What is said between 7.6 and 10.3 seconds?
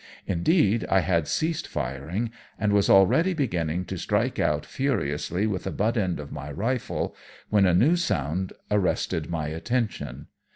a new sound arrested my attention.